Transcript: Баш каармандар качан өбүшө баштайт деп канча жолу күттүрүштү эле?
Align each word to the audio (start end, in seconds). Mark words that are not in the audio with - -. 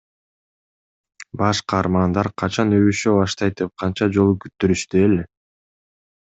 Баш 1.41 1.61
каармандар 1.73 2.31
качан 2.43 2.73
өбүшө 2.79 3.15
баштайт 3.19 3.63
деп 3.63 3.77
канча 3.85 4.11
жолу 4.19 4.37
күттүрүштү 4.47 5.07
эле? 5.07 5.31